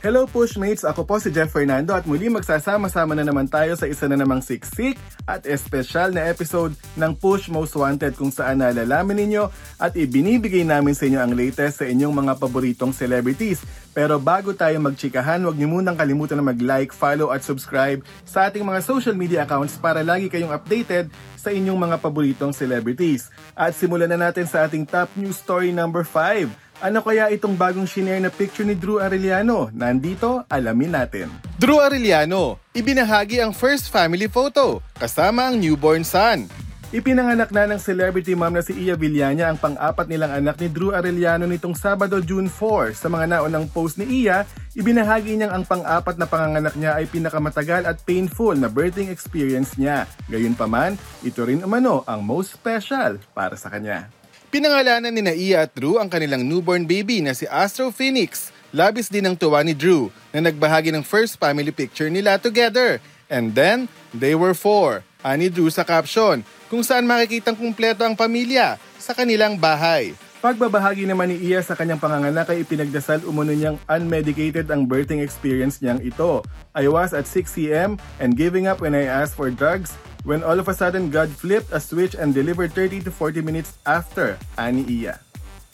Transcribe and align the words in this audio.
Hello 0.00 0.24
Pushmates! 0.24 0.80
Ako 0.80 1.04
po 1.04 1.20
si 1.20 1.28
Jeff 1.28 1.52
Fernando 1.52 1.92
at 1.92 2.08
muli 2.08 2.32
magsasama-sama 2.32 3.12
na 3.12 3.20
naman 3.20 3.44
tayo 3.44 3.76
sa 3.76 3.84
isa 3.84 4.08
na 4.08 4.16
namang 4.16 4.40
siksik 4.40 4.96
at 5.28 5.44
espesyal 5.44 6.08
na 6.08 6.24
episode 6.24 6.72
ng 6.96 7.12
Push 7.20 7.52
Most 7.52 7.76
Wanted 7.76 8.16
kung 8.16 8.32
saan 8.32 8.64
nalalaman 8.64 9.12
ninyo 9.12 9.52
at 9.76 9.92
ibinibigay 9.92 10.64
namin 10.64 10.96
sa 10.96 11.04
inyo 11.04 11.20
ang 11.20 11.36
latest 11.36 11.84
sa 11.84 11.86
inyong 11.86 12.16
mga 12.16 12.32
paboritong 12.40 12.96
celebrities. 12.96 13.60
Pero 13.92 14.16
bago 14.16 14.56
tayo 14.56 14.80
magchikahan, 14.80 15.44
huwag 15.44 15.60
niyo 15.60 15.68
munang 15.68 16.00
kalimutan 16.00 16.40
na 16.40 16.48
mag-like, 16.48 16.96
follow 16.96 17.28
at 17.28 17.44
subscribe 17.44 18.00
sa 18.24 18.48
ating 18.48 18.64
mga 18.64 18.80
social 18.80 19.12
media 19.12 19.44
accounts 19.44 19.76
para 19.76 20.00
lagi 20.00 20.32
kayong 20.32 20.56
updated 20.56 21.12
sa 21.36 21.52
inyong 21.52 21.76
mga 21.76 22.00
paboritong 22.00 22.56
celebrities. 22.56 23.28
At 23.52 23.76
simulan 23.76 24.08
na 24.08 24.32
natin 24.32 24.48
sa 24.48 24.64
ating 24.64 24.88
top 24.88 25.12
news 25.12 25.36
story 25.36 25.76
number 25.76 26.08
5 26.08 26.69
ano 26.80 27.04
kaya 27.04 27.28
itong 27.28 27.54
bagong 27.60 27.84
shinare 27.84 28.24
na 28.24 28.32
picture 28.32 28.64
ni 28.64 28.72
Drew 28.72 28.98
Arellano? 28.98 29.68
Nandito, 29.70 30.48
alamin 30.48 30.96
natin. 30.96 31.28
Drew 31.60 31.76
Arellano, 31.76 32.56
ibinahagi 32.72 33.44
ang 33.44 33.52
first 33.52 33.92
family 33.92 34.26
photo 34.26 34.80
kasama 34.96 35.52
ang 35.52 35.60
newborn 35.60 36.02
son. 36.02 36.48
Ipinanganak 36.90 37.54
na 37.54 37.70
ng 37.70 37.78
celebrity 37.78 38.34
mom 38.34 38.50
na 38.50 38.66
si 38.66 38.74
Iya 38.74 38.98
Villania 38.98 39.46
ang 39.46 39.54
pang-apat 39.54 40.10
nilang 40.10 40.42
anak 40.42 40.58
ni 40.58 40.66
Drew 40.66 40.90
Arellano 40.90 41.46
nitong 41.46 41.78
Sabado, 41.78 42.18
June 42.18 42.50
4. 42.50 42.98
Sa 42.98 43.06
mga 43.06 43.30
naunang 43.30 43.70
post 43.70 43.94
ni 43.94 44.26
Iya, 44.26 44.42
ibinahagi 44.74 45.38
niyang 45.38 45.54
ang 45.54 45.64
pang-apat 45.68 46.18
na 46.18 46.26
panganganak 46.26 46.74
niya 46.74 46.98
ay 46.98 47.06
pinakamatagal 47.06 47.86
at 47.86 48.02
painful 48.02 48.58
na 48.58 48.66
birthing 48.66 49.06
experience 49.06 49.78
niya. 49.78 50.10
Gayunpaman, 50.26 50.98
ito 51.22 51.46
rin 51.46 51.62
umano 51.62 52.02
ang 52.10 52.26
most 52.26 52.58
special 52.58 53.22
para 53.38 53.54
sa 53.54 53.70
kanya. 53.70 54.10
Pinangalanan 54.50 55.14
ni 55.14 55.22
Naia 55.22 55.62
at 55.62 55.70
Drew 55.78 56.02
ang 56.02 56.10
kanilang 56.10 56.42
newborn 56.42 56.82
baby 56.82 57.22
na 57.22 57.38
si 57.38 57.46
Astro 57.46 57.94
Phoenix. 57.94 58.50
Labis 58.74 59.06
din 59.06 59.22
ang 59.22 59.38
tuwa 59.38 59.62
ni 59.62 59.78
Drew 59.78 60.10
na 60.34 60.42
nagbahagi 60.42 60.90
ng 60.90 61.06
first 61.06 61.38
family 61.38 61.70
picture 61.70 62.10
nila 62.10 62.34
together. 62.34 62.98
And 63.30 63.54
then, 63.54 63.86
they 64.10 64.34
were 64.34 64.58
four. 64.58 65.06
Ani 65.22 65.54
Drew 65.54 65.70
sa 65.70 65.86
caption, 65.86 66.42
kung 66.66 66.82
saan 66.82 67.06
makikitang 67.06 67.54
kumpleto 67.54 68.02
ang 68.02 68.18
pamilya 68.18 68.74
sa 68.98 69.14
kanilang 69.14 69.54
bahay. 69.54 70.18
Pagbabahagi 70.42 71.06
naman 71.06 71.30
ni 71.30 71.46
Iya 71.46 71.62
sa 71.62 71.78
kanyang 71.78 72.02
panganganak 72.02 72.50
ay 72.50 72.66
ipinagdasal 72.66 73.22
umuno 73.22 73.54
niyang 73.54 73.78
unmedicated 73.86 74.66
ang 74.66 74.82
birthing 74.82 75.22
experience 75.22 75.78
niyang 75.78 76.02
ito. 76.02 76.42
I 76.74 76.90
was 76.90 77.14
at 77.14 77.30
6cm 77.30 78.02
and 78.18 78.34
giving 78.34 78.66
up 78.66 78.82
when 78.82 78.98
I 78.98 79.06
asked 79.06 79.38
for 79.38 79.46
drugs 79.54 79.94
when 80.24 80.44
all 80.44 80.58
of 80.58 80.68
a 80.68 80.74
sudden 80.76 81.08
God 81.08 81.30
flipped 81.30 81.72
a 81.72 81.80
switch 81.80 82.14
and 82.14 82.32
delivered 82.34 82.72
30 82.72 83.04
to 83.06 83.10
40 83.10 83.40
minutes 83.40 83.76
after, 83.86 84.36
ani 84.56 84.84
Iya. 84.84 85.20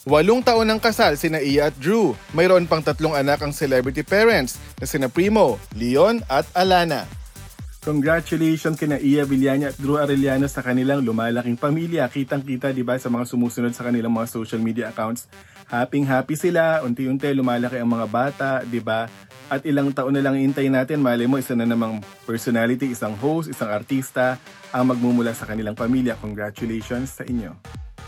Walong 0.07 0.39
taon 0.39 0.71
ng 0.71 0.79
kasal 0.79 1.19
sina 1.19 1.43
Iya 1.43 1.67
at 1.67 1.75
Drew. 1.83 2.15
Mayroon 2.31 2.63
pang 2.63 2.79
tatlong 2.79 3.11
anak 3.11 3.43
ang 3.43 3.51
celebrity 3.51 4.07
parents 4.07 4.55
na 4.79 4.87
sina 4.87 5.11
Primo, 5.11 5.59
Leon 5.75 6.23
at 6.31 6.47
Alana. 6.55 7.03
Congratulations 7.87 8.75
kina 8.75 8.99
Iya 8.99 9.23
Villania 9.23 9.71
at 9.71 9.79
Drew 9.79 9.95
Arellano 9.95 10.43
sa 10.51 10.59
kanilang 10.59 11.07
lumalaking 11.07 11.55
pamilya. 11.55 12.03
Kitang-kita 12.11 12.75
'di 12.75 12.83
ba 12.83 12.99
sa 12.99 13.07
mga 13.07 13.23
sumusunod 13.23 13.71
sa 13.71 13.87
kanilang 13.87 14.11
mga 14.11 14.27
social 14.27 14.59
media 14.59 14.91
accounts. 14.91 15.31
Happy 15.71 16.03
happy 16.03 16.35
sila, 16.35 16.83
unti-unti 16.83 17.31
lumalaki 17.31 17.79
ang 17.79 17.87
mga 17.87 18.07
bata, 18.11 18.49
'di 18.67 18.83
ba? 18.83 19.07
At 19.47 19.63
ilang 19.63 19.95
taon 19.95 20.19
na 20.19 20.19
lang 20.19 20.35
hintayin 20.35 20.75
natin, 20.75 20.99
mali 20.99 21.31
mo, 21.31 21.39
isa 21.39 21.55
na 21.55 21.63
namang 21.63 22.03
personality, 22.27 22.91
isang 22.91 23.15
host, 23.15 23.47
isang 23.47 23.71
artista, 23.71 24.35
ang 24.75 24.91
magmumula 24.91 25.31
sa 25.31 25.47
kanilang 25.47 25.79
pamilya. 25.79 26.19
Congratulations 26.19 27.15
sa 27.15 27.23
inyo. 27.23 27.55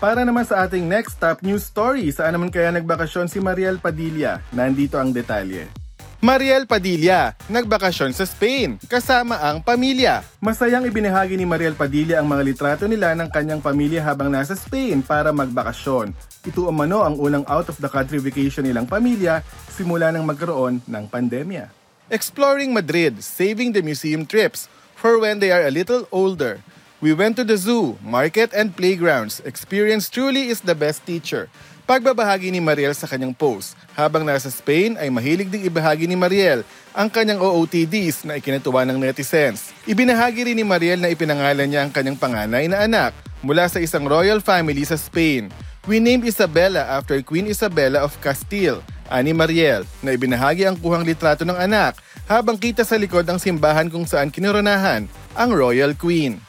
Para 0.03 0.27
naman 0.27 0.43
sa 0.43 0.67
ating 0.67 0.91
next 0.91 1.23
top 1.23 1.39
news 1.39 1.63
story, 1.63 2.11
saan 2.11 2.35
naman 2.35 2.51
kaya 2.51 2.75
nagbakasyon 2.75 3.31
si 3.31 3.39
Mariel 3.39 3.79
Padilla? 3.79 4.43
Nandito 4.51 4.99
ang 4.99 5.15
detalye. 5.15 5.78
Mariel 6.19 6.67
Padilla, 6.67 7.31
nagbakasyon 7.47 8.11
sa 8.11 8.27
Spain, 8.27 8.75
kasama 8.91 9.39
ang 9.39 9.63
pamilya. 9.63 10.19
Masayang 10.43 10.83
ibinahagi 10.83 11.39
ni 11.39 11.47
Mariel 11.47 11.79
Padilla 11.79 12.19
ang 12.19 12.27
mga 12.27 12.43
litrato 12.43 12.91
nila 12.91 13.15
ng 13.15 13.31
kanyang 13.31 13.63
pamilya 13.63 14.03
habang 14.03 14.27
nasa 14.27 14.51
Spain 14.51 14.99
para 14.99 15.31
magbakasyon. 15.31 16.11
Ito 16.43 16.67
umano 16.67 17.07
ang 17.07 17.15
unang 17.15 17.47
out 17.47 17.71
of 17.71 17.79
the 17.79 17.87
country 17.87 18.19
vacation 18.19 18.67
nilang 18.67 18.83
pamilya 18.83 19.47
simula 19.71 20.11
nang 20.11 20.27
magkaroon 20.27 20.83
ng 20.83 21.03
pandemya. 21.07 21.71
Exploring 22.11 22.75
Madrid, 22.75 23.23
saving 23.23 23.71
the 23.71 23.79
museum 23.79 24.27
trips 24.27 24.67
for 24.99 25.23
when 25.23 25.39
they 25.39 25.55
are 25.55 25.63
a 25.63 25.71
little 25.71 26.03
older. 26.11 26.59
We 26.99 27.15
went 27.15 27.39
to 27.39 27.47
the 27.47 27.55
zoo, 27.55 27.95
market 28.03 28.51
and 28.51 28.75
playgrounds. 28.75 29.39
Experience 29.47 30.11
truly 30.11 30.51
is 30.51 30.59
the 30.59 30.75
best 30.75 31.07
teacher. 31.07 31.47
Pagbabahagi 31.87 32.51
ni 32.51 32.59
Mariel 32.59 32.91
sa 32.91 33.07
kanyang 33.07 33.31
post, 33.31 33.79
habang 33.95 34.27
nasa 34.27 34.51
Spain 34.51 34.99
ay 34.99 35.07
mahilig 35.07 35.47
ding 35.47 35.63
ibahagi 35.63 36.11
ni 36.11 36.19
Mariel 36.19 36.67
ang 36.91 37.07
kanyang 37.07 37.39
OOTDs 37.39 38.27
na 38.27 38.35
ikinatuwa 38.35 38.83
ng 38.83 38.99
netizens. 38.99 39.71
Ibinahagi 39.87 40.51
rin 40.51 40.59
ni 40.59 40.67
Mariel 40.67 40.99
na 40.99 41.07
ipinangalan 41.07 41.71
niya 41.71 41.87
ang 41.87 41.91
kanyang 41.95 42.19
panganay 42.19 42.67
na 42.67 42.83
anak 42.83 43.15
mula 43.39 43.71
sa 43.71 43.79
isang 43.79 44.03
royal 44.03 44.43
family 44.43 44.83
sa 44.83 44.99
Spain. 44.99 45.47
We 45.87 46.03
named 46.03 46.27
Isabella 46.27 46.83
after 46.99 47.15
Queen 47.23 47.47
Isabella 47.47 48.03
of 48.03 48.19
Castile, 48.19 48.83
ani 49.07 49.31
Mariel, 49.31 49.87
na 50.03 50.11
ibinahagi 50.11 50.67
ang 50.67 50.75
kuhang 50.75 51.07
litrato 51.07 51.47
ng 51.47 51.55
anak 51.55 51.95
habang 52.27 52.59
kita 52.59 52.83
sa 52.83 52.99
likod 52.99 53.23
ang 53.23 53.39
simbahan 53.39 53.87
kung 53.87 54.03
saan 54.03 54.27
kinoronahan 54.35 55.07
ang 55.31 55.49
Royal 55.55 55.95
Queen. 55.95 56.48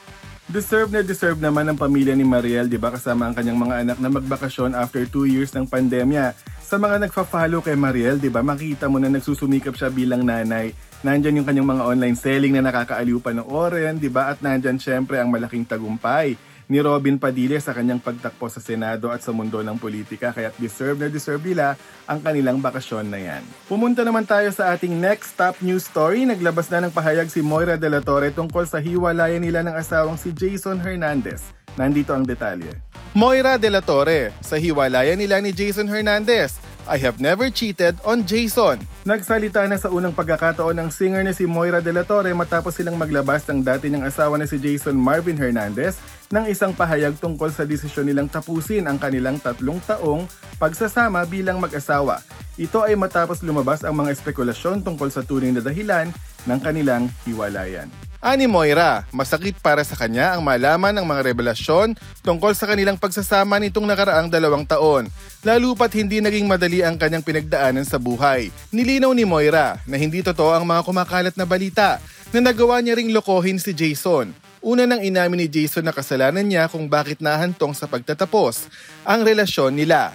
Deserve 0.51 0.91
na 0.91 0.99
deserve 0.99 1.39
naman 1.39 1.63
ng 1.71 1.79
pamilya 1.79 2.11
ni 2.11 2.27
Mariel, 2.27 2.67
di 2.67 2.75
ba, 2.75 2.91
kasama 2.91 3.23
ang 3.23 3.31
kanyang 3.31 3.55
mga 3.55 3.75
anak 3.87 3.97
na 4.03 4.11
magbakasyon 4.11 4.75
after 4.75 4.99
2 5.07 5.31
years 5.31 5.55
ng 5.55 5.63
pandemya. 5.63 6.35
Sa 6.59 6.75
mga 6.75 7.07
nagfa-follow 7.07 7.63
kay 7.63 7.79
Mariel, 7.79 8.19
di 8.19 8.27
ba, 8.27 8.43
makita 8.43 8.91
mo 8.91 8.99
na 8.99 9.07
nagsusumikap 9.07 9.79
siya 9.79 9.87
bilang 9.87 10.27
nanay. 10.27 10.75
Nandyan 11.07 11.39
yung 11.39 11.47
kanyang 11.47 11.71
mga 11.71 11.83
online 11.87 12.19
selling 12.19 12.51
na 12.59 12.67
nakakaaliw 12.67 13.23
pa 13.23 13.31
ng 13.31 13.47
oren, 13.47 13.95
di 13.95 14.11
ba, 14.11 14.27
at 14.27 14.43
nandyan 14.43 14.75
syempre 14.75 15.23
ang 15.23 15.31
malaking 15.31 15.63
tagumpay 15.63 16.35
ni 16.71 16.79
Robin 16.79 17.19
Padilla 17.19 17.59
sa 17.59 17.75
kanyang 17.75 17.99
pagtakbo 17.99 18.47
sa 18.47 18.63
Senado 18.63 19.11
at 19.11 19.19
sa 19.19 19.35
mundo 19.35 19.59
ng 19.59 19.75
politika 19.75 20.31
kaya 20.31 20.55
deserve 20.55 21.03
na 21.03 21.11
deserve 21.11 21.43
nila 21.43 21.75
ang 22.07 22.23
kanilang 22.23 22.63
bakasyon 22.63 23.11
na 23.11 23.19
yan. 23.19 23.43
Pumunta 23.67 24.07
naman 24.07 24.23
tayo 24.23 24.47
sa 24.55 24.71
ating 24.71 24.95
next 24.95 25.35
top 25.35 25.59
news 25.59 25.83
story. 25.83 26.23
Naglabas 26.23 26.71
na 26.71 26.87
ng 26.87 26.95
pahayag 26.95 27.27
si 27.27 27.43
Moira 27.43 27.75
de 27.75 27.91
la 27.91 27.99
Torre 27.99 28.31
tungkol 28.31 28.63
sa 28.63 28.79
hiwalayan 28.79 29.43
nila 29.43 29.67
ng 29.67 29.75
asawang 29.75 30.15
si 30.15 30.31
Jason 30.31 30.79
Hernandez. 30.79 31.43
Nandito 31.75 32.15
ang 32.15 32.23
detalye. 32.23 32.71
Moira 33.11 33.59
de 33.59 33.67
la 33.67 33.83
Torre, 33.83 34.31
sa 34.39 34.55
hiwalayan 34.55 35.19
nila 35.19 35.43
ni 35.43 35.51
Jason 35.51 35.91
Hernandez, 35.91 36.55
I 36.87 36.95
have 37.03 37.19
never 37.19 37.51
cheated 37.51 37.99
on 38.07 38.23
Jason. 38.23 38.79
Nagsalita 39.03 39.67
na 39.67 39.75
sa 39.75 39.91
unang 39.91 40.15
pagkakataon 40.15 40.79
ng 40.79 40.89
singer 40.89 41.19
na 41.21 41.35
si 41.35 41.43
Moira 41.43 41.83
de 41.83 41.91
la 41.91 42.07
Torre 42.07 42.31
matapos 42.31 42.79
silang 42.79 42.95
maglabas 42.95 43.43
ng 43.51 43.59
dati 43.59 43.91
niyang 43.91 44.07
asawa 44.07 44.39
na 44.39 44.47
si 44.47 44.55
Jason 44.55 44.95
Marvin 44.95 45.35
Hernandez 45.35 45.99
ng 46.31 46.47
isang 46.47 46.71
pahayag 46.71 47.19
tungkol 47.19 47.51
sa 47.51 47.67
desisyon 47.67 48.07
nilang 48.07 48.31
tapusin 48.31 48.87
ang 48.87 48.95
kanilang 48.95 49.37
tatlong 49.37 49.83
taong 49.83 50.25
pagsasama 50.55 51.27
bilang 51.27 51.59
mag-asawa. 51.59 52.23
Ito 52.55 52.87
ay 52.87 52.95
matapos 52.95 53.43
lumabas 53.43 53.83
ang 53.83 53.99
mga 53.99 54.15
espekulasyon 54.15 54.83
tungkol 54.83 55.11
sa 55.11 55.23
tunay 55.27 55.51
na 55.51 55.59
dahilan 55.59 56.07
ng 56.47 56.59
kanilang 56.63 57.11
hiwalayan. 57.27 57.91
Ani 58.21 58.45
Moira, 58.45 59.01
masakit 59.09 59.57
para 59.65 59.81
sa 59.81 59.97
kanya 59.97 60.37
ang 60.37 60.45
malaman 60.45 60.93
ng 60.93 61.05
mga 61.09 61.33
revelasyon 61.33 61.97
tungkol 62.21 62.53
sa 62.53 62.69
kanilang 62.69 62.93
pagsasama 62.93 63.57
nitong 63.57 63.89
nakaraang 63.89 64.29
dalawang 64.29 64.61
taon, 64.61 65.09
lalo 65.41 65.73
pat 65.73 65.89
hindi 65.97 66.21
naging 66.21 66.45
madali 66.45 66.85
ang 66.85 67.01
kanyang 67.01 67.25
pinagdaanan 67.25 67.81
sa 67.81 67.97
buhay. 67.97 68.53
Nilinaw 68.69 69.09
ni 69.17 69.25
Moira 69.25 69.81
na 69.89 69.97
hindi 69.97 70.21
totoo 70.21 70.53
ang 70.53 70.69
mga 70.69 70.85
kumakalat 70.85 71.33
na 71.33 71.49
balita 71.49 71.97
na 72.29 72.45
nagawa 72.45 72.77
niya 72.77 72.93
ring 72.93 73.09
lokohin 73.09 73.57
si 73.57 73.73
Jason. 73.73 74.50
Una 74.61 74.85
nang 74.85 75.01
inamin 75.01 75.41
ni 75.41 75.47
Jason 75.49 75.81
na 75.81 75.89
kasalanan 75.89 76.45
niya 76.45 76.69
kung 76.69 76.85
bakit 76.85 77.17
nahantong 77.17 77.73
sa 77.73 77.89
pagtatapos 77.89 78.69
ang 79.01 79.25
relasyon 79.25 79.73
nila. 79.73 80.13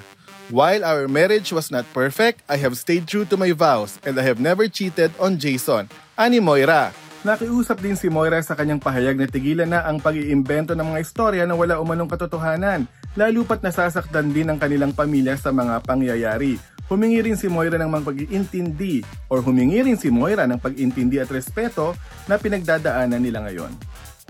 While 0.55 0.87
our 0.87 1.11
marriage 1.11 1.51
was 1.51 1.75
not 1.75 1.83
perfect, 1.91 2.47
I 2.47 2.55
have 2.63 2.79
stayed 2.79 3.11
true 3.11 3.27
to 3.27 3.35
my 3.35 3.51
vows 3.51 3.99
and 4.07 4.15
I 4.15 4.23
have 4.23 4.39
never 4.39 4.71
cheated 4.71 5.11
on 5.19 5.43
Jason. 5.43 5.91
Ani 6.15 6.39
Moira, 6.39 6.95
Nakiusap 7.27 7.83
din 7.83 7.99
si 7.99 8.07
Moira 8.07 8.39
sa 8.39 8.55
kanyang 8.55 8.79
pahayag 8.79 9.19
na 9.19 9.27
tigilan 9.27 9.67
na 9.67 9.83
ang 9.83 9.99
pag-iimbento 9.99 10.79
ng 10.79 10.95
mga 10.95 11.03
istorya 11.03 11.43
na 11.43 11.59
wala 11.59 11.83
umanong 11.83 12.07
katotohanan, 12.07 12.87
lalo 13.19 13.43
pat 13.43 13.67
nasasaktan 13.67 14.31
din 14.31 14.47
ang 14.47 14.63
kanilang 14.63 14.95
pamilya 14.95 15.35
sa 15.35 15.51
mga 15.51 15.83
pangyayari. 15.83 16.55
Humingi 16.87 17.19
rin 17.19 17.35
si 17.35 17.51
Moira 17.51 17.83
ng 17.83 17.91
pag-iintindi 17.91 19.03
or 19.27 19.43
humingi 19.43 19.83
rin 19.83 19.99
si 19.99 20.07
Moira 20.07 20.47
ng 20.47 20.63
pag-intindi 20.63 21.19
at 21.19 21.27
respeto 21.35 21.99
na 22.31 22.39
pinagdadaanan 22.39 23.19
nila 23.19 23.43
ngayon. 23.43 23.75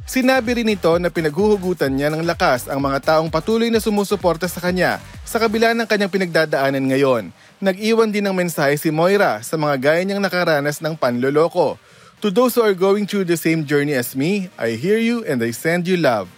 Sinabi 0.06 0.62
rin 0.62 0.70
ito 0.70 0.94
na 1.02 1.10
pinaghuhugutan 1.10 1.90
niya 1.90 2.14
ng 2.14 2.22
lakas 2.22 2.70
ang 2.70 2.78
mga 2.78 3.10
taong 3.10 3.26
patuloy 3.26 3.74
na 3.74 3.82
sumusuporta 3.82 4.46
sa 4.46 4.62
kanya 4.62 5.02
sa 5.26 5.42
kabila 5.42 5.74
ng 5.74 5.82
kanyang 5.82 6.14
pinagdadaanan 6.14 6.86
ngayon. 6.94 7.34
Nag-iwan 7.58 8.14
din 8.14 8.22
ng 8.22 8.30
mensahe 8.30 8.78
si 8.78 8.94
Moira 8.94 9.42
sa 9.42 9.58
mga 9.58 9.74
gaya 9.82 10.06
niyang 10.06 10.22
nakaranas 10.22 10.78
ng 10.78 10.94
panloloko. 10.94 11.74
To 12.22 12.30
those 12.30 12.54
who 12.54 12.62
are 12.62 12.78
going 12.78 13.10
through 13.10 13.26
the 13.26 13.34
same 13.34 13.66
journey 13.66 13.98
as 13.98 14.14
me, 14.14 14.46
I 14.54 14.78
hear 14.78 14.94
you 14.94 15.26
and 15.26 15.42
I 15.42 15.50
send 15.50 15.90
you 15.90 15.98
love. 15.98 16.30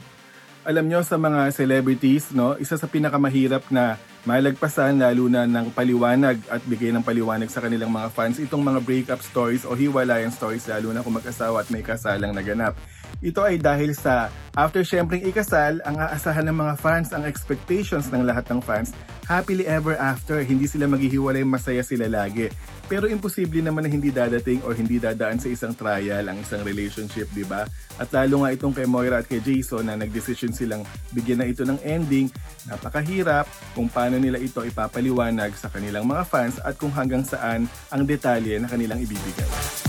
Alam 0.65 0.89
nyo 0.89 1.05
sa 1.05 1.21
mga 1.21 1.53
celebrities, 1.53 2.33
no, 2.33 2.57
isa 2.57 2.81
sa 2.81 2.89
pinakamahirap 2.89 3.69
na 3.69 4.01
malagpasan 4.25 4.97
lalo 5.01 5.29
na 5.29 5.45
ng 5.45 5.73
paliwanag 5.77 6.41
at 6.49 6.61
bigay 6.65 6.93
ng 6.93 7.05
paliwanag 7.05 7.53
sa 7.53 7.61
kanilang 7.61 7.93
mga 7.93 8.13
fans 8.13 8.37
itong 8.37 8.61
mga 8.61 8.81
breakup 8.81 9.21
stories 9.21 9.65
o 9.69 9.73
hiwalayan 9.73 10.33
stories 10.33 10.69
lalo 10.69 10.93
na 10.93 11.05
kung 11.05 11.17
mag-asawa 11.17 11.65
at 11.65 11.69
may 11.69 11.85
kasalang 11.85 12.33
naganap. 12.33 12.77
Ito 13.19 13.43
ay 13.43 13.59
dahil 13.59 13.99
sa 13.99 14.31
after 14.55 14.87
syempreng 14.87 15.27
ikasal, 15.27 15.83
ang 15.83 15.99
aasahan 15.99 16.47
ng 16.47 16.57
mga 16.57 16.75
fans, 16.79 17.11
ang 17.11 17.27
expectations 17.27 18.11
ng 18.15 18.23
lahat 18.23 18.47
ng 18.51 18.63
fans, 18.63 18.95
happily 19.27 19.67
ever 19.67 19.99
after, 19.99 20.41
hindi 20.41 20.71
sila 20.71 20.87
maghihiwalay, 20.87 21.43
masaya 21.43 21.83
sila 21.83 22.07
lagi. 22.07 22.49
Pero 22.89 23.05
imposible 23.05 23.61
naman 23.61 23.85
na 23.85 23.91
hindi 23.93 24.09
dadating 24.09 24.65
or 24.65 24.73
hindi 24.73 24.97
dadaan 24.97 25.37
sa 25.37 25.53
isang 25.53 25.77
trial 25.77 26.25
ang 26.25 26.41
isang 26.41 26.65
relationship, 26.65 27.29
di 27.37 27.45
ba? 27.45 27.69
At 28.01 28.09
lalo 28.15 28.47
nga 28.47 28.55
itong 28.57 28.73
kay 28.73 28.89
Moira 28.89 29.21
at 29.21 29.29
kay 29.29 29.45
Jason 29.45 29.85
na 29.85 29.99
nagdesisyon 29.99 30.57
silang 30.57 30.83
bigyan 31.13 31.45
na 31.45 31.51
ito 31.51 31.69
ng 31.69 31.77
ending, 31.85 32.33
napakahirap 32.65 33.45
kung 33.77 33.93
paano 33.93 34.17
nila 34.17 34.41
ito 34.41 34.65
ipapaliwanag 34.65 35.53
sa 35.59 35.69
kanilang 35.69 36.09
mga 36.09 36.25
fans 36.25 36.57
at 36.65 36.81
kung 36.81 36.91
hanggang 36.95 37.23
saan 37.27 37.69
ang 37.93 38.03
detalye 38.09 38.57
na 38.57 38.71
kanilang 38.71 38.99
ibibigay. 39.03 39.88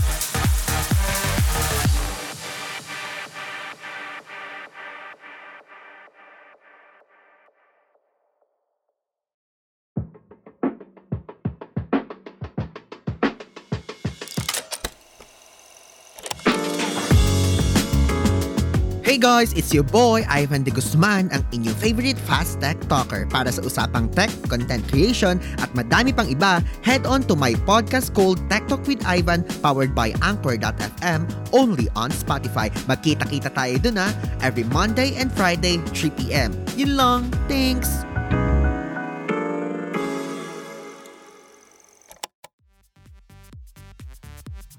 Hey 19.10 19.18
guys, 19.18 19.50
it's 19.58 19.74
your 19.74 19.82
boy 19.82 20.22
Ivan 20.30 20.62
De 20.62 20.70
Guzman, 20.70 21.34
ang 21.34 21.42
inyong 21.50 21.74
favorite 21.82 22.14
fast 22.14 22.62
tech 22.62 22.78
talker. 22.86 23.26
Para 23.26 23.50
sa 23.50 23.58
usapang 23.58 24.06
tech, 24.14 24.30
content 24.46 24.86
creation, 24.86 25.42
at 25.58 25.66
madami 25.74 26.14
pang 26.14 26.30
iba, 26.30 26.62
head 26.86 27.02
on 27.10 27.26
to 27.26 27.34
my 27.34 27.58
podcast 27.66 28.14
called 28.14 28.38
Tech 28.46 28.70
Talk 28.70 28.86
with 28.86 29.02
Ivan, 29.02 29.42
powered 29.66 29.98
by 29.98 30.14
Anchor.fm, 30.22 31.26
only 31.50 31.90
on 31.98 32.14
Spotify. 32.14 32.70
Magkita-kita 32.86 33.50
tayo 33.50 33.82
dun 33.82 33.98
ha, 33.98 34.14
every 34.46 34.62
Monday 34.70 35.18
and 35.18 35.34
Friday, 35.34 35.82
3pm. 35.90 36.54
Yun 36.78 36.94
lang, 36.94 37.26
thanks! 37.50 38.06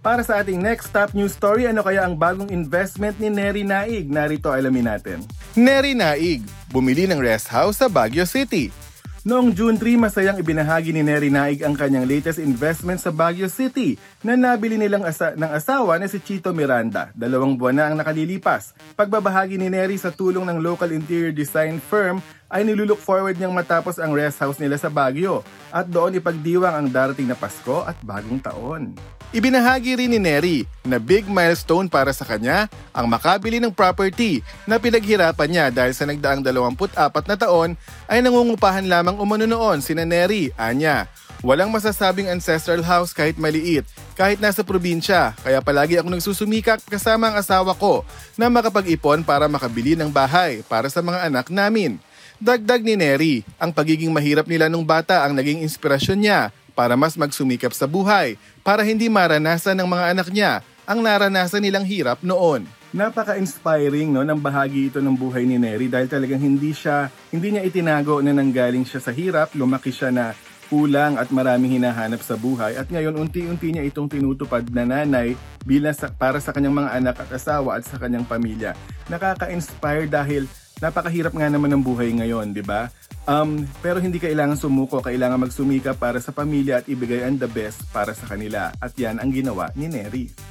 Para 0.01 0.25
sa 0.25 0.41
ating 0.41 0.57
next 0.57 0.89
top 0.89 1.13
news 1.13 1.37
story, 1.37 1.69
ano 1.69 1.85
kaya 1.85 2.01
ang 2.01 2.17
bagong 2.17 2.49
investment 2.49 3.21
ni 3.21 3.29
Neri 3.29 3.61
Naig? 3.61 4.09
Narito 4.09 4.49
alamin 4.49 4.89
natin. 4.89 5.21
Neri 5.53 5.93
Naig, 5.93 6.41
bumili 6.73 7.05
ng 7.05 7.21
rest 7.21 7.45
house 7.45 7.77
sa 7.77 7.85
Baguio 7.85 8.25
City. 8.25 8.73
Noong 9.21 9.53
June 9.53 9.77
3, 9.77 10.01
masayang 10.01 10.41
ibinahagi 10.41 10.89
ni 10.89 11.05
Neri 11.05 11.29
Naig 11.29 11.61
ang 11.61 11.77
kanyang 11.77 12.09
latest 12.09 12.41
investment 12.41 12.97
sa 12.97 13.13
Baguio 13.13 13.45
City 13.53 13.93
na 14.25 14.33
nabili 14.33 14.81
nilang 14.81 15.05
asa- 15.05 15.37
ng 15.37 15.45
asawa 15.45 16.01
na 16.01 16.09
si 16.09 16.17
Chito 16.17 16.49
Miranda. 16.57 17.13
Dalawang 17.13 17.53
buwan 17.53 17.75
na 17.77 17.85
ang 17.85 17.95
nakalilipas. 18.01 18.73
Pagbabahagi 18.97 19.61
ni 19.61 19.69
Neri 19.69 20.01
sa 20.01 20.09
tulong 20.09 20.49
ng 20.49 20.57
local 20.57 20.89
interior 20.89 21.29
design 21.29 21.77
firm 21.77 22.17
ay 22.49 22.65
nilulook 22.65 22.97
forward 22.97 23.37
niyang 23.37 23.53
matapos 23.55 24.01
ang 24.01 24.11
rest 24.11 24.41
house 24.41 24.57
nila 24.57 24.75
sa 24.75 24.91
Baguio 24.91 25.45
at 25.69 25.87
doon 25.87 26.19
ipagdiwang 26.19 26.75
ang 26.75 26.87
darating 26.89 27.29
na 27.29 27.37
Pasko 27.37 27.87
at 27.87 27.95
bagong 28.03 28.43
taon. 28.43 28.97
Ibinahagi 29.31 29.95
rin 29.95 30.11
ni 30.11 30.19
Neri 30.19 30.67
na 30.83 30.99
big 30.99 31.23
milestone 31.23 31.87
para 31.87 32.11
sa 32.11 32.27
kanya 32.27 32.67
ang 32.91 33.07
makabili 33.07 33.63
ng 33.63 33.71
property 33.71 34.43
na 34.67 34.75
pinaghirapan 34.75 35.47
niya 35.47 35.65
dahil 35.71 35.95
sa 35.95 36.03
nagdaang 36.03 36.43
24 36.43 37.31
na 37.31 37.39
taon 37.39 37.79
ay 38.11 38.19
nangungupahan 38.19 38.83
lamang 38.83 39.10
umano 39.19 39.49
noon 39.49 39.81
sina 39.83 40.05
Neri, 40.05 40.53
Anya. 40.55 41.09
Walang 41.41 41.73
masasabing 41.73 42.29
ancestral 42.29 42.85
house 42.85 43.17
kahit 43.17 43.33
maliit, 43.41 43.81
kahit 44.13 44.37
nasa 44.37 44.61
probinsya, 44.61 45.33
kaya 45.41 45.57
palagi 45.57 45.97
ako 45.97 46.13
nagsusumikap 46.13 46.85
kasama 46.85 47.33
ang 47.33 47.41
asawa 47.41 47.73
ko 47.73 48.05
na 48.37 48.45
makapag-ipon 48.45 49.25
para 49.25 49.49
makabili 49.49 49.97
ng 49.97 50.13
bahay 50.13 50.61
para 50.69 50.85
sa 50.85 51.01
mga 51.01 51.33
anak 51.33 51.49
namin. 51.49 51.97
Dagdag 52.37 52.85
ni 52.85 52.93
Neri, 52.93 53.35
ang 53.57 53.73
pagiging 53.73 54.13
mahirap 54.13 54.45
nila 54.45 54.69
nung 54.69 54.85
bata 54.85 55.25
ang 55.25 55.33
naging 55.33 55.65
inspirasyon 55.65 56.19
niya 56.21 56.39
para 56.77 56.93
mas 56.93 57.17
magsumikap 57.17 57.73
sa 57.73 57.89
buhay, 57.89 58.37
para 58.61 58.85
hindi 58.85 59.09
maranasan 59.09 59.77
ng 59.81 59.89
mga 59.89 60.05
anak 60.13 60.27
niya 60.29 60.61
ang 60.85 61.01
naranasan 61.01 61.61
nilang 61.61 61.85
hirap 61.85 62.21
noon. 62.21 62.65
Napaka-inspiring 62.91 64.11
no 64.11 64.19
ng 64.19 64.35
bahagi 64.43 64.91
ito 64.91 64.99
ng 64.99 65.15
buhay 65.15 65.47
ni 65.47 65.55
Neri 65.55 65.87
dahil 65.87 66.11
talagang 66.11 66.43
hindi 66.43 66.75
siya 66.75 67.07
hindi 67.31 67.55
niya 67.55 67.63
itinago 67.63 68.19
na 68.19 68.35
nanggaling 68.35 68.83
siya 68.83 68.99
sa 68.99 69.15
hirap, 69.15 69.55
lumaki 69.55 69.95
siya 69.95 70.11
na 70.11 70.35
kulang 70.67 71.15
at 71.15 71.31
maraming 71.31 71.79
hinahanap 71.79 72.19
sa 72.19 72.35
buhay 72.35 72.75
at 72.75 72.91
ngayon 72.91 73.15
unti-unti 73.15 73.71
niya 73.71 73.87
itong 73.87 74.11
tinutupad 74.11 74.67
na 74.75 74.83
nanay 74.83 75.39
bilang 75.63 75.95
sa, 75.95 76.11
para 76.11 76.43
sa 76.43 76.51
kanyang 76.51 76.83
mga 76.83 76.91
anak 76.99 77.15
at 77.23 77.31
asawa 77.31 77.79
at 77.79 77.87
sa 77.87 77.95
kanyang 77.95 78.27
pamilya. 78.27 78.75
Nakaka-inspire 79.07 80.11
dahil 80.11 80.51
napakahirap 80.83 81.31
nga 81.31 81.47
naman 81.47 81.71
ng 81.71 81.83
buhay 81.83 82.11
ngayon, 82.19 82.51
di 82.51 82.63
ba? 82.63 82.91
Um, 83.23 83.63
pero 83.79 84.03
hindi 84.03 84.19
kailangan 84.19 84.59
sumuko, 84.59 84.99
kailangan 84.99 85.47
magsumika 85.47 85.95
para 85.95 86.19
sa 86.19 86.35
pamilya 86.35 86.83
at 86.83 86.89
ibigay 86.91 87.23
ang 87.23 87.39
the 87.39 87.47
best 87.47 87.87
para 87.95 88.11
sa 88.11 88.27
kanila. 88.27 88.73
At 88.83 88.97
yan 88.99 89.21
ang 89.21 89.31
ginawa 89.31 89.69
ni 89.77 89.87
Neri. 89.87 90.50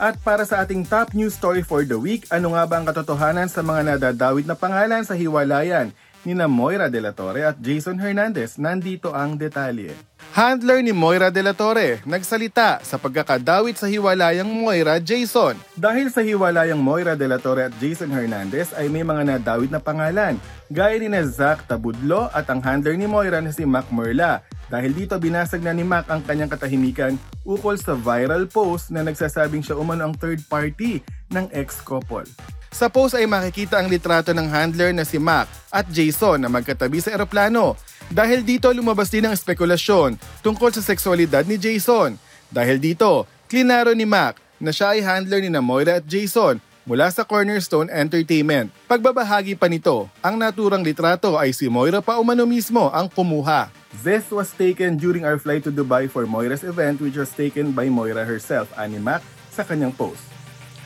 At 0.00 0.16
para 0.24 0.48
sa 0.48 0.64
ating 0.64 0.88
top 0.88 1.12
news 1.12 1.36
story 1.36 1.60
for 1.60 1.84
the 1.84 2.00
week, 2.00 2.24
ano 2.32 2.56
nga 2.56 2.64
ba 2.64 2.80
ang 2.80 2.88
katotohanan 2.88 3.52
sa 3.52 3.60
mga 3.60 3.84
nadadawit 3.84 4.48
na 4.48 4.56
pangalan 4.56 5.04
sa 5.04 5.12
hiwalayan 5.12 5.92
ni 6.24 6.36
na 6.36 6.48
Moira 6.48 6.92
de 6.92 7.00
la 7.00 7.12
Torre 7.12 7.46
at 7.46 7.56
Jason 7.60 7.96
Hernandez? 7.96 8.60
Nandito 8.60 9.12
ang 9.12 9.38
detalye. 9.40 9.96
Handler 10.30 10.78
ni 10.78 10.94
Moira 10.94 11.26
de 11.26 11.42
la 11.42 11.50
Torre 11.50 11.98
nagsalita 12.06 12.78
sa 12.86 13.02
pagkakadawit 13.02 13.74
sa 13.74 13.90
hiwalayang 13.90 14.46
Moira 14.46 15.02
Jason. 15.02 15.58
Dahil 15.74 16.06
sa 16.06 16.22
hiwalayang 16.22 16.78
Moira 16.78 17.18
de 17.18 17.26
la 17.26 17.42
Torre 17.42 17.66
at 17.66 17.74
Jason 17.82 18.14
Hernandez 18.14 18.70
ay 18.78 18.86
may 18.86 19.02
mga 19.02 19.26
nadawit 19.26 19.74
na 19.74 19.82
pangalan, 19.82 20.38
gaya 20.70 20.94
ni 21.02 21.10
na 21.10 21.26
Zach 21.26 21.66
Tabudlo 21.66 22.30
at 22.30 22.46
ang 22.46 22.62
handler 22.62 22.94
ni 22.94 23.10
Moira 23.10 23.42
na 23.42 23.50
si 23.50 23.66
Mac 23.66 23.90
Merla. 23.90 24.46
Dahil 24.70 24.94
dito 24.94 25.18
binasag 25.18 25.66
na 25.66 25.74
ni 25.74 25.82
Mac 25.82 26.06
ang 26.06 26.22
kanyang 26.22 26.52
katahimikan 26.54 27.18
ukol 27.42 27.74
sa 27.74 27.98
viral 27.98 28.46
post 28.46 28.94
na 28.94 29.02
nagsasabing 29.02 29.66
siya 29.66 29.74
umano 29.74 30.06
ang 30.06 30.14
third 30.14 30.38
party 30.46 31.02
ng 31.34 31.50
ex-couple. 31.50 32.28
Sa 32.70 32.86
post 32.86 33.18
ay 33.18 33.26
makikita 33.26 33.82
ang 33.82 33.90
litrato 33.90 34.30
ng 34.30 34.46
handler 34.46 34.94
na 34.94 35.02
si 35.02 35.18
Mac 35.18 35.50
at 35.74 35.90
Jason 35.90 36.38
na 36.38 36.46
magkatabi 36.46 37.02
sa 37.02 37.10
eroplano. 37.10 37.74
Dahil 38.06 38.46
dito 38.46 38.70
lumabas 38.70 39.10
din 39.10 39.26
ang 39.26 39.34
spekulasyon 39.34 40.14
tungkol 40.38 40.70
sa 40.70 40.78
sexualidad 40.78 41.42
ni 41.50 41.58
Jason. 41.58 42.14
Dahil 42.46 42.78
dito, 42.78 43.26
klinaro 43.50 43.90
ni 43.90 44.06
Mac 44.06 44.38
na 44.62 44.70
siya 44.70 44.94
ay 44.94 45.02
handler 45.02 45.42
ni 45.42 45.50
Moira 45.58 45.98
at 45.98 46.06
Jason 46.06 46.62
mula 46.86 47.10
sa 47.10 47.26
Cornerstone 47.26 47.90
Entertainment. 47.90 48.70
Pagbabahagi 48.86 49.58
pa 49.58 49.66
nito, 49.66 50.06
ang 50.22 50.38
naturang 50.38 50.86
litrato 50.86 51.34
ay 51.34 51.50
si 51.50 51.66
Moira 51.66 51.98
pa 51.98 52.22
umano 52.22 52.46
mismo 52.46 52.86
ang 52.94 53.10
kumuha. 53.10 53.66
This 54.06 54.30
was 54.30 54.54
taken 54.54 54.94
during 54.94 55.26
our 55.26 55.42
flight 55.42 55.66
to 55.66 55.74
Dubai 55.74 56.06
for 56.06 56.22
Moira's 56.22 56.62
event 56.62 57.02
which 57.02 57.18
was 57.18 57.34
taken 57.34 57.74
by 57.74 57.90
Moira 57.90 58.22
herself, 58.22 58.70
ani 58.78 59.02
Mac, 59.02 59.26
sa 59.50 59.66
kanyang 59.66 59.90
post. 59.90 60.22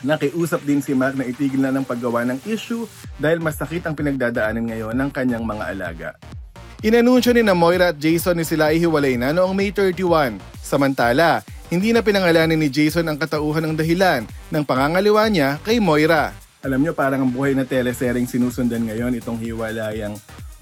Nakiusap 0.05 0.61
din 0.61 0.85
si 0.85 0.93
Mac 0.93 1.17
na 1.17 1.25
itigil 1.25 1.57
na 1.57 1.73
ng 1.73 1.81
paggawa 1.81 2.21
ng 2.29 2.37
issue 2.45 2.85
dahil 3.17 3.41
masakit 3.41 3.81
ang 3.89 3.97
pinagdadaanan 3.97 4.69
ngayon 4.69 4.93
ng 4.93 5.09
kanyang 5.09 5.41
mga 5.41 5.63
alaga. 5.65 6.09
Inanunsyo 6.85 7.33
ni 7.33 7.41
na 7.41 7.57
Moira 7.57 7.89
at 7.89 7.97
Jason 7.97 8.37
ni 8.37 8.45
sila 8.45 8.69
ihiwalay 8.69 9.17
na 9.17 9.33
noong 9.33 9.57
May 9.57 9.73
31. 9.73 10.37
Samantala, 10.61 11.41
hindi 11.73 11.89
na 11.89 12.05
pinangalanan 12.05 12.53
ni 12.53 12.69
Jason 12.69 13.09
ang 13.09 13.17
katauhan 13.17 13.65
ng 13.65 13.73
dahilan 13.73 14.21
ng 14.53 14.63
pangangaliwa 14.69 15.25
niya 15.25 15.57
kay 15.65 15.81
Moira. 15.81 16.29
Alam 16.61 16.85
nyo, 16.85 16.93
parang 16.93 17.25
ang 17.25 17.33
buhay 17.33 17.57
na 17.57 17.65
telesereng 17.65 18.29
sinusundan 18.29 18.85
ngayon 18.85 19.17
itong 19.17 19.41
hiwalayang 19.41 20.13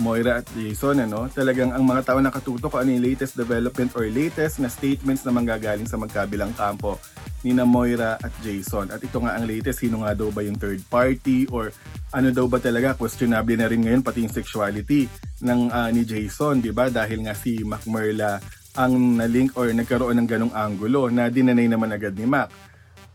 Moira 0.01 0.41
at 0.41 0.47
Jason, 0.57 0.97
ano? 0.97 1.29
Talagang 1.29 1.69
ang 1.69 1.85
mga 1.85 2.01
tao 2.09 2.19
nakatuto 2.21 2.65
kung 2.69 2.81
ano 2.81 2.89
yung 2.97 3.05
latest 3.05 3.38
development 3.38 3.93
or 3.93 4.09
latest 4.09 4.57
na 4.57 4.69
statements 4.69 5.21
na 5.21 5.29
manggagaling 5.29 5.85
sa 5.85 6.01
magkabilang 6.01 6.50
kampo 6.57 6.97
ni 7.45 7.53
na 7.53 7.67
Moira 7.67 8.17
at 8.17 8.33
Jason. 8.41 8.89
At 8.89 9.03
ito 9.05 9.21
nga 9.21 9.38
ang 9.38 9.45
latest, 9.45 9.85
sino 9.85 10.01
nga 10.01 10.17
daw 10.17 10.33
ba 10.33 10.41
yung 10.41 10.57
third 10.57 10.81
party 10.89 11.45
or 11.53 11.69
ano 12.09 12.33
daw 12.33 12.50
ba 12.50 12.57
talaga, 12.57 12.97
questionable 12.97 13.53
na 13.53 13.69
rin 13.69 13.85
ngayon 13.85 14.01
pati 14.01 14.25
yung 14.25 14.33
sexuality 14.33 15.05
ng 15.43 15.69
ah, 15.69 15.91
ni 15.93 16.07
Jason, 16.07 16.63
di 16.63 16.73
ba? 16.73 16.89
Dahil 16.89 17.27
nga 17.27 17.35
si 17.38 17.62
Mac 17.62 17.85
Merla 17.85 18.41
ang 18.73 19.21
na-link 19.21 19.53
or 19.53 19.69
nagkaroon 19.69 20.17
ng 20.17 20.27
ganong 20.29 20.53
angulo 20.57 21.12
na 21.13 21.29
dinanay 21.29 21.69
naman 21.69 21.93
agad 21.93 22.17
ni 22.17 22.25
Mac. 22.25 22.50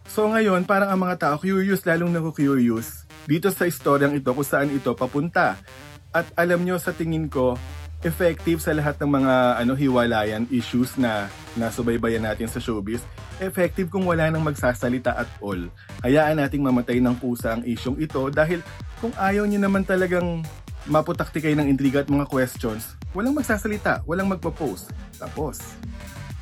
So 0.07 0.31
ngayon, 0.31 0.65
parang 0.65 0.95
ang 0.95 1.01
mga 1.03 1.17
tao 1.19 1.35
curious, 1.43 1.83
lalong 1.83 2.15
naku-curious 2.15 3.09
dito 3.29 3.53
sa 3.53 3.69
istoryang 3.69 4.17
ito 4.17 4.33
kung 4.33 4.47
saan 4.47 4.73
ito 4.73 4.97
papunta. 4.97 5.61
At 6.19 6.27
alam 6.35 6.67
nyo 6.67 6.75
sa 6.83 6.91
tingin 6.91 7.31
ko, 7.31 7.55
effective 8.03 8.59
sa 8.59 8.75
lahat 8.75 8.99
ng 8.99 9.11
mga 9.11 9.35
ano 9.63 9.75
hiwalayan 9.75 10.47
issues 10.51 10.99
na 10.99 11.27
nasubaybayan 11.59 12.23
natin 12.23 12.47
sa 12.47 12.63
showbiz 12.63 13.03
effective 13.43 13.91
kung 13.91 14.07
wala 14.07 14.31
nang 14.31 14.43
magsasalita 14.47 15.15
at 15.15 15.31
all. 15.43 15.67
Hayaan 16.07 16.39
nating 16.39 16.63
mamatay 16.63 17.03
ng 17.03 17.19
pusa 17.19 17.59
ang 17.59 17.63
isyong 17.67 17.99
ito 17.99 18.23
dahil 18.31 18.63
kung 19.03 19.11
ayaw 19.19 19.47
niyo 19.47 19.63
naman 19.63 19.83
talagang 19.83 20.47
maputakti 20.87 21.43
kayo 21.43 21.59
ng 21.59 21.71
intriga 21.71 22.03
at 22.03 22.11
mga 22.11 22.31
questions 22.31 22.95
walang 23.15 23.35
magsasalita 23.35 24.07
walang 24.07 24.31
magpo-post. 24.31 24.95
Tapos 25.19 25.59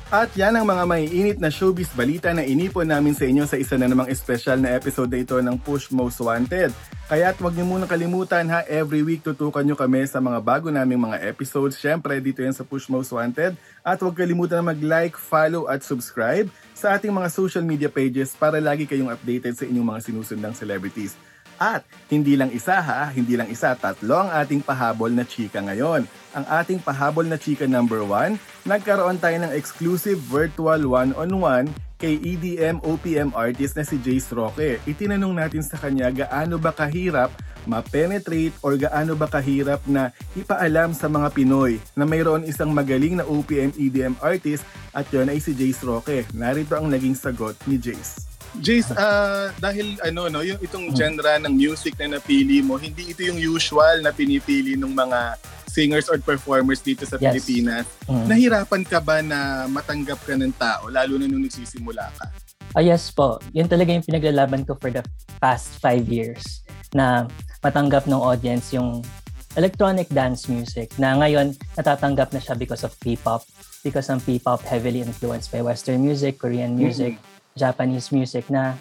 at 0.07 0.31
yan 0.39 0.55
ang 0.55 0.63
mga 0.63 0.87
maiinit 0.87 1.37
na 1.43 1.51
showbiz 1.51 1.91
balita 1.91 2.31
na 2.31 2.39
inipon 2.39 2.87
namin 2.87 3.11
sa 3.11 3.27
inyo 3.27 3.43
sa 3.43 3.59
isa 3.59 3.75
na 3.75 3.91
namang 3.91 4.07
espesyal 4.07 4.55
na 4.55 4.71
episode 4.71 5.11
na 5.11 5.19
ito 5.19 5.35
ng 5.35 5.59
Push 5.59 5.91
Most 5.91 6.23
Wanted. 6.23 6.71
Kaya 7.11 7.35
at 7.35 7.35
huwag 7.35 7.51
niyo 7.51 7.67
muna 7.67 7.83
kalimutan 7.83 8.47
ha, 8.47 8.63
every 8.71 9.03
week 9.03 9.19
tutukan 9.19 9.67
niyo 9.67 9.75
kami 9.75 10.07
sa 10.07 10.23
mga 10.23 10.39
bago 10.39 10.71
naming 10.71 11.03
mga 11.03 11.27
episodes. 11.27 11.75
Siyempre, 11.75 12.23
dito 12.23 12.39
yan 12.39 12.55
sa 12.55 12.63
Push 12.63 12.87
Most 12.87 13.11
Wanted. 13.11 13.59
At 13.83 13.99
huwag 13.99 14.15
kalimutan 14.15 14.63
na 14.63 14.71
mag-like, 14.71 15.19
follow 15.19 15.67
at 15.67 15.83
subscribe 15.83 16.47
sa 16.71 16.95
ating 16.95 17.11
mga 17.11 17.27
social 17.27 17.67
media 17.67 17.91
pages 17.91 18.31
para 18.31 18.63
lagi 18.63 18.87
kayong 18.87 19.11
updated 19.11 19.59
sa 19.59 19.67
inyong 19.67 19.91
mga 19.91 20.07
sinusundang 20.07 20.55
celebrities. 20.55 21.19
At 21.57 21.85
hindi 22.13 22.37
lang 22.37 22.53
isa 22.53 22.77
ha, 22.77 23.09
hindi 23.09 23.33
lang 23.33 23.49
isa, 23.49 23.73
tatlo 23.73 24.25
ang 24.25 24.29
ating 24.29 24.61
pahabol 24.61 25.09
na 25.09 25.25
chika 25.25 25.57
ngayon. 25.61 26.05
Ang 26.37 26.45
ating 26.45 26.79
pahabol 26.81 27.25
na 27.25 27.37
chika 27.37 27.65
number 27.65 28.05
1, 28.05 28.37
nagkaroon 28.69 29.17
tayo 29.17 29.37
ng 29.41 29.53
exclusive 29.57 30.21
virtual 30.21 30.85
one-on-one 30.85 31.73
kay 31.97 32.21
EDM 32.21 32.77
OPM 32.85 33.33
artist 33.33 33.73
na 33.73 33.81
si 33.81 33.97
Jace 33.97 34.29
Roque. 34.29 34.77
Itinanong 34.85 35.33
natin 35.33 35.65
sa 35.65 35.81
kanya 35.81 36.13
gaano 36.13 36.61
ba 36.61 36.69
kahirap 36.69 37.33
ma-penetrate 37.67 38.55
or 38.63 38.79
gaano 38.79 39.17
ba 39.17 39.27
kahirap 39.27 39.83
na 39.89 40.15
ipaalam 40.37 40.95
sa 40.95 41.11
mga 41.11 41.33
Pinoy 41.35 41.81
na 41.97 42.07
mayroon 42.07 42.47
isang 42.47 42.71
magaling 42.71 43.19
na 43.19 43.27
OPM 43.27 43.75
EDM 43.75 44.15
artist 44.23 44.63
at 44.95 45.09
yun 45.11 45.27
ay 45.27 45.41
si 45.41 45.51
Jace 45.51 45.83
Roque. 45.83 46.23
Narito 46.31 46.77
ang 46.77 46.87
naging 46.87 47.17
sagot 47.17 47.57
ni 47.67 47.75
Jace. 47.81 48.36
Jace, 48.57 48.89
uh, 48.93 49.53
dahil 49.57 49.97
ano 50.01 50.27
no, 50.27 50.41
yung 50.41 50.57
itong 50.59 50.91
genre 50.91 51.37
ng 51.41 51.53
music 51.53 51.93
na 52.01 52.17
napili 52.17 52.65
mo, 52.65 52.75
hindi 52.75 53.13
ito 53.13 53.21
yung 53.21 53.37
usual 53.37 54.01
na 54.01 54.09
pinipili 54.09 54.73
ng 54.73 54.91
mga 54.91 55.37
singers 55.67 56.09
or 56.09 56.17
performers 56.17 56.81
dito 56.81 57.05
sa 57.05 57.21
Yes. 57.21 57.37
Pilipinas. 57.37 57.85
Mm. 58.09 58.25
Nahirapan 58.25 58.81
ka 58.81 58.97
ba 58.97 59.21
na 59.21 59.69
matanggap 59.69 60.17
ka 60.25 60.33
ng 60.33 60.53
tao 60.57 60.89
lalo 60.89 61.21
na 61.21 61.29
nung 61.29 61.45
nagsisimula 61.45 62.09
ka? 62.17 62.25
Ah, 62.73 62.81
yes 62.81 63.13
po. 63.13 63.37
Yun 63.53 63.69
talaga 63.69 63.93
yung 63.93 64.03
pinaglalaban 64.03 64.65
ko 64.65 64.73
for 64.75 64.89
the 64.89 65.05
past 65.37 65.77
five 65.77 66.09
years 66.09 66.65
na 66.97 67.29
matanggap 67.61 68.09
ng 68.09 68.17
audience 68.17 68.73
yung 68.73 69.05
electronic 69.53 70.05
dance 70.09 70.45
music 70.45 70.93
na 71.01 71.17
ngayon 71.17 71.53
natatanggap 71.73 72.29
na 72.33 72.41
siya 72.41 72.53
because 72.53 72.85
of 72.85 72.93
P-pop 73.01 73.41
because 73.81 74.09
ang 74.09 74.21
P-pop 74.21 74.61
heavily 74.65 75.01
influenced 75.01 75.49
by 75.49 75.61
Western 75.61 76.01
music, 76.01 76.37
Korean 76.37 76.77
music, 76.77 77.17
Japanese 77.57 78.13
music 78.13 78.47
na 78.53 78.77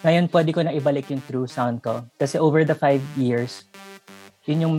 ngayon 0.00 0.32
pwede 0.32 0.50
ko 0.56 0.64
na 0.64 0.72
ibalik 0.72 1.12
yung 1.12 1.20
true 1.28 1.44
sound 1.44 1.84
ko. 1.84 2.06
Kasi 2.16 2.40
over 2.40 2.64
the 2.64 2.74
five 2.74 3.02
years, 3.18 3.68
yun 4.48 4.64
yung 4.64 4.76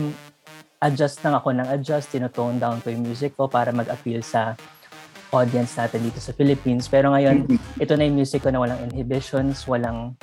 adjust 0.80 1.20
lang 1.22 1.36
ako 1.36 1.52
ng 1.54 1.68
adjust, 1.70 2.10
tinotone 2.10 2.58
down 2.58 2.80
ko 2.80 2.90
yung 2.90 3.04
music 3.04 3.36
ko 3.36 3.46
para 3.46 3.70
mag-appeal 3.70 4.24
sa 4.24 4.56
audience 5.30 5.76
natin 5.78 6.02
dito 6.02 6.18
sa 6.18 6.32
Philippines. 6.34 6.88
Pero 6.90 7.12
ngayon, 7.14 7.46
ito 7.78 7.92
na 7.94 8.02
yung 8.08 8.16
music 8.18 8.42
ko 8.42 8.50
na 8.50 8.58
walang 8.58 8.80
inhibitions, 8.90 9.68
walang 9.68 10.16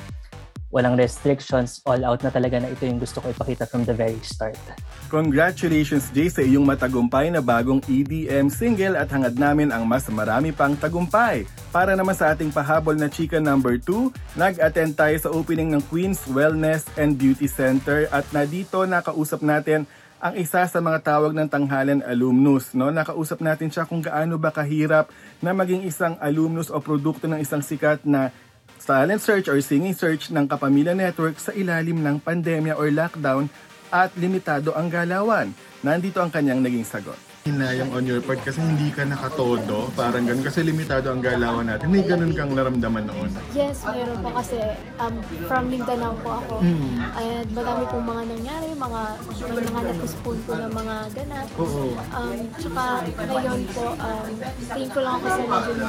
walang 0.68 1.00
restrictions, 1.00 1.80
all 1.88 2.00
out 2.04 2.20
na 2.20 2.28
talaga 2.28 2.60
na 2.60 2.68
ito 2.68 2.84
yung 2.84 3.00
gusto 3.00 3.24
ko 3.24 3.32
ipakita 3.32 3.64
from 3.64 3.88
the 3.88 3.96
very 3.96 4.20
start. 4.20 4.56
Congratulations 5.08 6.12
Jay 6.12 6.28
sa 6.28 6.44
iyong 6.44 6.68
matagumpay 6.68 7.32
na 7.32 7.40
bagong 7.40 7.80
EDM 7.88 8.52
single 8.52 9.00
at 9.00 9.08
hangad 9.08 9.40
namin 9.40 9.72
ang 9.72 9.88
mas 9.88 10.04
marami 10.12 10.52
pang 10.52 10.76
tagumpay. 10.76 11.48
Para 11.72 11.96
naman 11.96 12.12
sa 12.12 12.36
ating 12.36 12.52
pahabol 12.52 12.96
na 12.96 13.08
chika 13.08 13.40
number 13.40 13.80
2, 13.80 14.36
nag-attend 14.36 14.92
tayo 14.92 15.16
sa 15.16 15.32
opening 15.32 15.72
ng 15.72 15.82
Queen's 15.88 16.20
Wellness 16.28 16.84
and 17.00 17.16
Beauty 17.16 17.48
Center 17.48 18.04
at 18.12 18.28
na 18.36 18.44
dito 18.44 18.84
nakausap 18.84 19.40
natin 19.40 19.88
ang 20.18 20.34
isa 20.34 20.66
sa 20.66 20.82
mga 20.82 20.98
tawag 21.06 21.30
ng 21.30 21.46
tanghalan 21.46 22.02
alumnus. 22.02 22.74
No? 22.74 22.90
Nakausap 22.90 23.38
natin 23.38 23.70
siya 23.70 23.86
kung 23.86 24.02
gaano 24.02 24.34
ba 24.34 24.50
kahirap 24.50 25.14
na 25.38 25.54
maging 25.54 25.86
isang 25.86 26.18
alumnus 26.18 26.74
o 26.74 26.82
produkto 26.82 27.30
ng 27.30 27.38
isang 27.38 27.62
sikat 27.62 28.02
na 28.02 28.34
talent 28.82 29.22
search 29.22 29.46
or 29.46 29.58
singing 29.62 29.94
search 29.94 30.30
ng 30.30 30.46
Kapamilya 30.46 30.94
Network 30.96 31.38
sa 31.38 31.54
ilalim 31.54 32.02
ng 32.02 32.18
pandemya 32.22 32.74
or 32.78 32.90
lockdown 32.90 33.46
at 33.88 34.12
limitado 34.14 34.74
ang 34.76 34.90
galawan. 34.92 35.54
Nandito 35.80 36.18
ang 36.20 36.28
kanyang 36.28 36.60
naging 36.60 36.84
sagot. 36.84 37.27
Hinayang 37.46 37.94
on 37.94 38.04
your 38.04 38.18
part 38.24 38.42
kasi 38.42 38.58
hindi 38.58 38.90
ka 38.90 39.06
nakatodo, 39.06 39.88
parang 39.94 40.26
ganun, 40.26 40.42
kasi 40.42 40.66
limitado 40.66 41.14
ang 41.14 41.22
galawan 41.22 41.70
natin. 41.70 41.86
May 41.88 42.02
ganun 42.02 42.34
kang 42.34 42.52
naramdaman 42.52 43.06
noon. 43.06 43.30
Yes, 43.54 43.84
meron 43.86 44.18
po 44.20 44.28
kasi 44.36 44.58
um, 44.98 45.14
from 45.46 45.64
Mindanao 45.70 46.12
po 46.20 46.42
ako. 46.42 46.54
Hmm. 46.60 46.98
And 47.16 47.48
madami 47.54 47.84
pong 47.88 48.06
mga 48.06 48.22
nangyari, 48.36 48.66
mga 48.74 49.00
may 49.48 49.64
mga 49.64 49.80
nag-postpone 49.92 50.40
po 50.44 50.52
ng 50.58 50.72
mga 50.74 50.94
ganap. 51.14 51.46
Oo. 51.56 51.84
Um, 52.12 52.38
tsaka 52.58 52.82
ngayon 53.16 53.60
po, 53.72 53.84
um, 53.96 54.30
thankful 54.68 55.02
lang 55.02 55.14
ako 55.18 55.26
sa 55.28 55.42
medyo 55.46 55.72
na. 55.78 55.88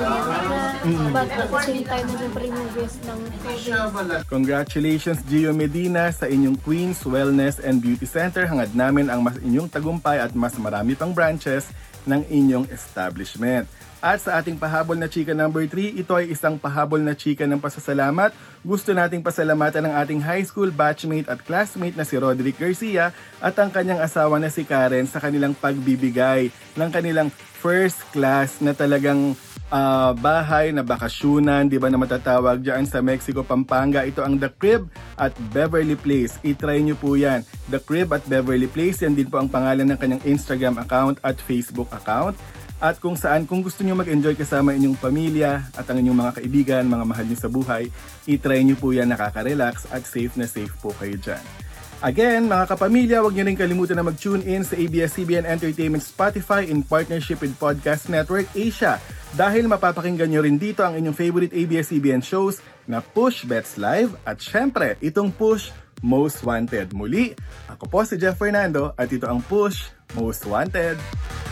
Hmm. 0.80 1.10
But 1.12 1.30
at 1.34 1.48
the 1.50 1.60
same 1.66 1.86
time, 1.86 2.06
nandiyan 2.08 2.32
pa 2.32 2.40
rin 2.40 2.52
yung 2.54 2.72
risk 2.78 2.98
ng 3.04 3.20
COVID. 3.40 4.22
Congratulations 4.30 5.20
Gio 5.28 5.52
Medina 5.52 6.14
sa 6.14 6.26
inyong 6.30 6.58
Queen's 6.64 7.02
Wellness 7.04 7.60
and 7.60 7.84
Beauty 7.84 8.08
Center. 8.08 8.48
Hangad 8.48 8.72
namin 8.74 9.12
ang 9.12 9.26
mas 9.26 9.36
inyong 9.42 9.68
tagumpay 9.68 10.24
at 10.24 10.32
mas 10.32 10.56
marami 10.56 10.96
pang 10.96 11.12
branches 11.40 11.72
ng 12.04 12.28
inyong 12.28 12.68
establishment. 12.68 13.64
At 14.00 14.24
sa 14.24 14.40
ating 14.40 14.56
pahabol 14.56 14.96
na 14.96 15.12
chika 15.12 15.36
number 15.36 15.68
3, 15.68 16.00
ito 16.00 16.16
ay 16.16 16.32
isang 16.32 16.56
pahabol 16.56 17.04
na 17.04 17.12
chika 17.12 17.44
ng 17.44 17.60
pasasalamat. 17.60 18.32
Gusto 18.64 18.96
nating 18.96 19.20
pasalamatan 19.20 19.92
ang 19.92 19.96
ating 20.00 20.24
high 20.24 20.44
school 20.44 20.72
batchmate 20.72 21.28
at 21.28 21.44
classmate 21.44 22.00
na 22.00 22.08
si 22.08 22.16
Roderick 22.16 22.56
Garcia 22.56 23.12
at 23.44 23.56
ang 23.60 23.68
kanyang 23.68 24.00
asawa 24.00 24.40
na 24.40 24.48
si 24.48 24.64
Karen 24.64 25.04
sa 25.04 25.20
kanilang 25.20 25.52
pagbibigay 25.52 26.48
ng 26.80 26.90
kanilang 26.92 27.28
first 27.60 28.00
class 28.16 28.64
na 28.64 28.72
talagang 28.72 29.36
ah, 29.74 30.12
bahay 30.18 30.70
na 30.74 30.86
bakasyunan, 30.86 31.70
di 31.70 31.82
ba 31.82 31.90
na 31.90 31.98
matatawag 31.98 32.62
dyan 32.62 32.86
sa 32.86 33.02
Mexico, 33.02 33.42
Pampanga. 33.42 34.06
Ito 34.06 34.22
ang 34.22 34.38
The 34.38 34.50
Crib 34.54 34.90
at 35.18 35.34
Beverly 35.54 35.98
Place. 35.98 36.38
I-try 36.46 36.82
nyo 36.82 36.98
po 36.98 37.18
yan. 37.18 37.46
The 37.70 37.82
Crib 37.82 38.14
at 38.14 38.26
Beverly 38.26 38.70
Place, 38.70 39.06
yan 39.06 39.18
din 39.18 39.30
po 39.30 39.42
ang 39.42 39.50
pangalan 39.50 39.90
ng 39.90 39.98
kanyang 39.98 40.24
Instagram 40.26 40.82
account 40.82 41.18
at 41.26 41.38
Facebook 41.42 41.90
account. 41.94 42.38
At 42.80 42.96
kung 43.04 43.20
saan, 43.20 43.44
kung 43.44 43.60
gusto 43.60 43.84
nyo 43.84 44.00
mag-enjoy 44.00 44.40
kasama 44.40 44.72
inyong 44.72 44.96
pamilya 44.96 45.68
at 45.76 45.84
ang 45.92 46.00
inyong 46.00 46.16
mga 46.16 46.36
kaibigan, 46.40 46.88
mga 46.88 47.06
mahal 47.06 47.26
nyo 47.28 47.36
sa 47.36 47.52
buhay, 47.52 47.92
i-try 48.24 48.64
nyo 48.64 48.80
po 48.80 48.96
yan 48.96 49.12
nakaka-relax 49.12 49.92
at 49.92 50.08
safe 50.08 50.32
na 50.40 50.48
safe 50.48 50.72
po 50.80 50.96
kayo 50.96 51.20
dyan. 51.20 51.69
Again, 52.00 52.48
mga 52.48 52.72
kapamilya, 52.72 53.20
huwag 53.20 53.36
niyo 53.36 53.44
rin 53.44 53.60
kalimutan 53.60 54.00
na 54.00 54.08
mag-tune 54.08 54.40
in 54.48 54.64
sa 54.64 54.80
ABS-CBN 54.80 55.44
Entertainment 55.44 56.00
Spotify 56.00 56.64
in 56.64 56.80
partnership 56.80 57.44
with 57.44 57.52
Podcast 57.60 58.08
Network 58.08 58.48
Asia 58.56 59.04
dahil 59.36 59.68
mapapakinggan 59.68 60.32
niyo 60.32 60.40
rin 60.48 60.56
dito 60.56 60.80
ang 60.80 60.96
inyong 60.96 61.12
favorite 61.12 61.52
ABS-CBN 61.52 62.24
shows 62.24 62.64
na 62.88 63.04
Push 63.04 63.44
Bets 63.44 63.76
Live 63.76 64.16
at 64.24 64.40
syempre, 64.40 64.96
itong 65.04 65.28
Push 65.36 65.76
Most 66.00 66.40
Wanted. 66.48 66.96
Muli, 66.96 67.36
ako 67.68 67.92
po 67.92 68.00
si 68.08 68.16
Jeff 68.16 68.40
Fernando 68.40 68.96
at 68.96 69.12
ito 69.12 69.28
ang 69.28 69.44
Push 69.44 69.92
Most 70.16 70.48
Wanted. 70.48 70.96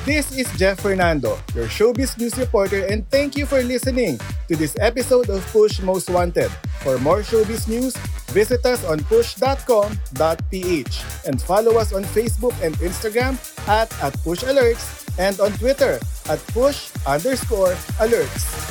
This 0.08 0.32
is 0.32 0.48
Jeff 0.56 0.80
Fernando, 0.80 1.36
your 1.52 1.68
showbiz 1.68 2.16
news 2.16 2.40
reporter 2.40 2.88
and 2.88 3.04
thank 3.12 3.36
you 3.36 3.44
for 3.44 3.60
listening 3.60 4.16
to 4.48 4.56
this 4.56 4.80
episode 4.80 5.28
of 5.28 5.44
Push 5.52 5.84
Most 5.84 6.08
Wanted. 6.08 6.48
For 6.80 6.96
more 7.04 7.20
showbiz 7.20 7.68
news, 7.68 8.00
visit 8.32 8.66
us 8.66 8.84
on 8.86 9.00
push.com.ph 9.06 10.96
and 11.26 11.42
follow 11.42 11.78
us 11.78 11.94
on 11.94 12.04
Facebook 12.04 12.54
and 12.62 12.76
Instagram 12.78 13.38
at, 13.68 13.92
at 14.04 14.14
Push 14.24 14.44
Alerts 14.44 15.08
and 15.20 15.40
on 15.40 15.52
Twitter 15.54 16.00
at 16.30 16.46
push 16.48 16.92
underscore 17.06 17.74
alerts. 18.00 18.68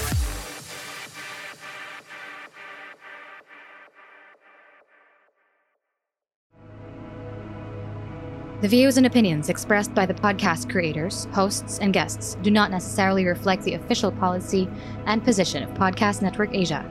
The 8.62 8.68
views 8.68 8.96
and 8.96 9.04
opinions 9.04 9.50
expressed 9.50 9.94
by 9.94 10.06
the 10.06 10.14
podcast 10.14 10.70
creators, 10.70 11.26
hosts, 11.32 11.78
and 11.78 11.92
guests 11.92 12.38
do 12.42 12.50
not 12.50 12.70
necessarily 12.70 13.26
reflect 13.26 13.64
the 13.64 13.74
official 13.74 14.10
policy 14.10 14.66
and 15.04 15.22
position 15.22 15.62
of 15.62 15.70
Podcast 15.74 16.22
Network 16.22 16.54
Asia, 16.54 16.90